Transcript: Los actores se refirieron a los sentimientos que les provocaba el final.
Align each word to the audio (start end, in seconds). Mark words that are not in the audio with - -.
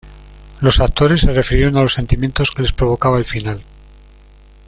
Los 0.61 0.79
actores 0.79 1.21
se 1.21 1.31
refirieron 1.31 1.77
a 1.77 1.81
los 1.83 1.93
sentimientos 1.93 2.49
que 2.49 2.63
les 2.63 2.71
provocaba 2.73 3.19
el 3.19 3.25
final. 3.25 3.61